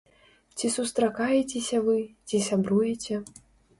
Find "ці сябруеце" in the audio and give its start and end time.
2.31-3.25